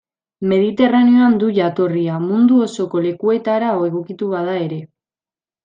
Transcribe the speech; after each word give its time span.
Mediterraneoan 0.51 1.35
du 1.43 1.49
jatorria, 1.57 2.17
mundu 2.25 2.59
osoko 2.69 3.03
lekuetara 3.05 3.71
egokitu 3.91 4.31
bada 4.35 4.57
ere. 4.67 4.85